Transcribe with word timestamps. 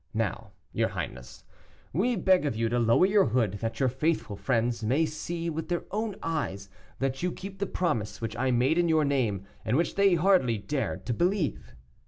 Now, 0.15 0.53
your 0.73 0.87
highness, 0.87 1.43
we 1.93 2.15
beg 2.15 2.47
of 2.47 2.55
you 2.55 2.69
to 2.69 2.79
lower 2.79 3.05
your 3.05 3.25
hood, 3.27 3.59
that 3.61 3.79
your 3.79 3.87
faithful 3.87 4.35
friends 4.35 4.83
may 4.83 5.05
see 5.05 5.47
with 5.47 5.69
their 5.69 5.83
own 5.91 6.15
eyes 6.23 6.69
that 6.97 7.21
you 7.21 7.31
keep 7.31 7.59
the 7.59 7.67
promise 7.67 8.19
which 8.19 8.35
I 8.35 8.49
made 8.49 8.79
in 8.79 8.89
your 8.89 9.05
name, 9.05 9.45
and 9.63 9.77
which 9.77 9.93
they 9.93 10.15
hardly 10.15 10.57
dared 10.57 11.05
to 11.05 11.13
believe." 11.13 11.75